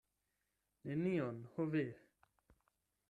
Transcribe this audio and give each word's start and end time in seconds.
Nenion, 0.87 1.37
ho 1.53 1.67
ve! 1.75 1.85